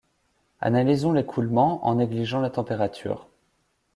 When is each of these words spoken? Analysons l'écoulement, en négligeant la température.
Analysons 0.61 1.11
l'écoulement, 1.11 1.85
en 1.85 1.93
négligeant 1.93 2.41
la 2.41 2.49
température. 2.49 3.29